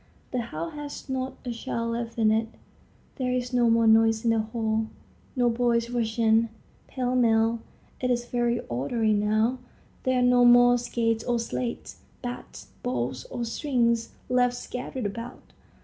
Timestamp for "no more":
3.53-3.85, 10.23-10.79